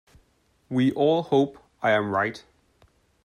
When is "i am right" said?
1.83-2.43